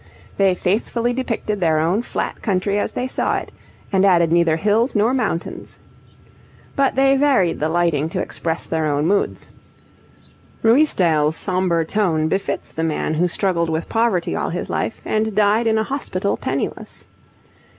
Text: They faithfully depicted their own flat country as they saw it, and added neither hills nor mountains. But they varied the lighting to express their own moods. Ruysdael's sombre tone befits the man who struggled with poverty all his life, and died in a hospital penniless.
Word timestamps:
They 0.37 0.55
faithfully 0.55 1.13
depicted 1.13 1.61
their 1.61 1.77
own 1.77 2.01
flat 2.01 2.41
country 2.41 2.79
as 2.79 2.93
they 2.93 3.07
saw 3.07 3.37
it, 3.37 3.51
and 3.91 4.03
added 4.03 4.31
neither 4.31 4.55
hills 4.55 4.95
nor 4.95 5.13
mountains. 5.13 5.77
But 6.75 6.95
they 6.95 7.15
varied 7.15 7.59
the 7.59 7.69
lighting 7.69 8.09
to 8.09 8.19
express 8.19 8.65
their 8.65 8.87
own 8.87 9.05
moods. 9.05 9.49
Ruysdael's 10.63 11.35
sombre 11.35 11.85
tone 11.85 12.27
befits 12.29 12.71
the 12.71 12.83
man 12.83 13.13
who 13.13 13.27
struggled 13.27 13.69
with 13.69 13.89
poverty 13.89 14.35
all 14.35 14.49
his 14.49 14.71
life, 14.71 15.01
and 15.05 15.35
died 15.35 15.67
in 15.67 15.77
a 15.77 15.83
hospital 15.83 16.35
penniless. 16.35 17.05